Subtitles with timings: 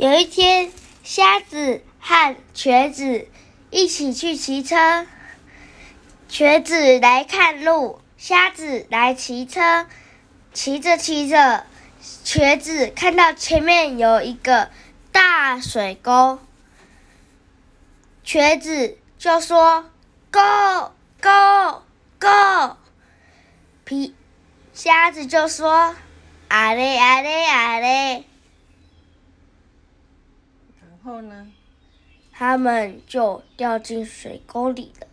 [0.00, 0.72] 有一天，
[1.04, 3.28] 瞎子和瘸子
[3.68, 5.06] 一起去骑车。
[6.26, 9.86] 瘸子来看路，瞎子来骑车。
[10.54, 11.66] 骑着骑着，
[12.24, 14.70] 瘸子看到前面有一个
[15.12, 16.38] 大水沟，
[18.24, 19.90] 瘸子就说
[20.30, 21.82] ：“Go go
[22.18, 22.76] go！”
[23.84, 24.14] 皮
[24.72, 25.94] 瞎子就说
[26.48, 28.24] ：“啊嘞啊嘞啊嘞！”
[31.02, 31.52] 后呢？
[32.32, 35.06] 他们就掉进水沟里了。